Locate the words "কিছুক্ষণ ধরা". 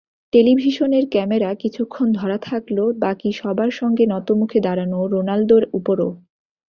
1.53-2.37